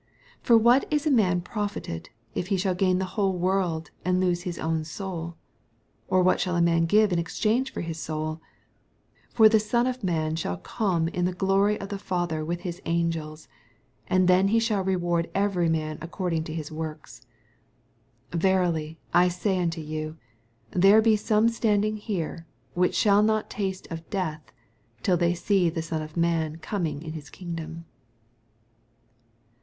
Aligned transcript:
26 0.43 0.47
For 0.47 0.57
what 0.57 0.91
is 0.91 1.05
a 1.05 1.11
man 1.11 1.41
profited, 1.41 2.09
if 2.33 2.47
he 2.47 2.57
shall 2.57 2.73
gain 2.73 2.97
the 2.97 3.05
whole 3.13 3.37
world, 3.37 3.91
and 4.03 4.19
lose 4.19 4.41
his 4.41 4.57
own 4.57 4.83
soul? 4.83 5.35
or 6.07 6.23
what 6.23 6.39
shall 6.39 6.55
a 6.55 6.59
man 6.59 6.87
^ve 6.87 7.11
in 7.11 7.19
exchange 7.19 7.71
for 7.71 7.81
his 7.81 7.99
soul 7.99 8.41
f 9.29 9.35
27 9.35 9.35
For 9.35 9.47
the 9.47 9.59
Son 9.59 9.85
of 9.85 10.03
man 10.03 10.35
shall 10.35 10.57
oome 10.57 11.07
in 11.13 11.25
the 11.25 11.33
glory 11.33 11.79
of 11.79 11.91
his 11.91 12.01
Father 12.01 12.43
with 12.43 12.61
his 12.61 12.81
angels: 12.87 13.47
and 14.07 14.27
then 14.27 14.47
he 14.47 14.57
shall 14.59 14.83
reward 14.83 15.29
every 15.35 15.69
man 15.69 15.99
according 16.01 16.45
to 16.45 16.51
his 16.55 16.71
works. 16.71 17.27
28 18.31 18.41
Verily 18.41 18.99
I 19.13 19.27
say 19.27 19.61
unto 19.61 19.81
you. 19.81 20.17
There 20.71 20.99
he 21.03 21.15
some 21.15 21.47
standiDfi^ 21.47 21.99
here, 21.99 22.47
whicn 22.75 22.91
shall 22.95 23.21
not 23.21 23.51
taste 23.51 23.87
of 23.91 24.09
death, 24.09 24.41
till 25.03 25.15
the^ 25.19 25.37
see 25.37 25.69
the 25.69 25.83
Son 25.83 26.01
of 26.01 26.17
man 26.17 26.55
coming 26.57 27.03
in 27.03 27.13
his 27.13 27.29
kingdom. 27.29 27.85